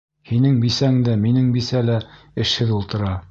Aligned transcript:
Һинең 0.29 0.55
бисәң 0.63 0.97
дә, 1.09 1.15
минең 1.27 1.53
бисә 1.59 1.83
лә 1.91 1.99
эшһеҙ 2.47 2.75
ултыра. 2.81 3.15